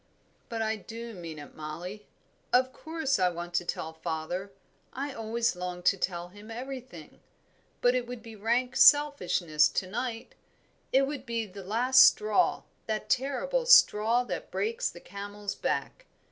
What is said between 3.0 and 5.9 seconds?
I want to tell father I always long